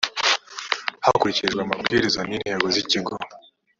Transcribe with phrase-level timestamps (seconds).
[1.05, 3.13] hakurikijwe amabwiriza n intego z ikigo